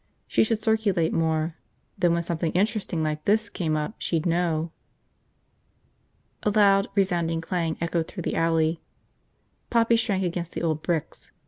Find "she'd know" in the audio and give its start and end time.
3.99-4.71